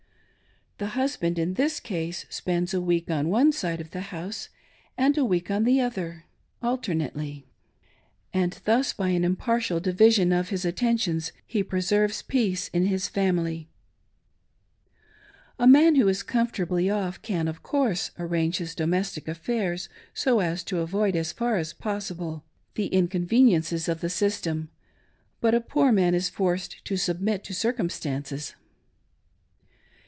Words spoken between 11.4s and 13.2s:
he preserves peace in his